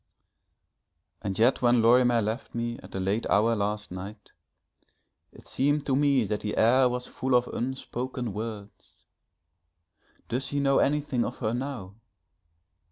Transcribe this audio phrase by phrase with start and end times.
[1.21, 4.31] And yet when Lorimer left me at a late hour last night,
[5.31, 9.03] it seemed to me that the air was full of unspoken words.
[10.27, 11.93] Does he know anything of her now!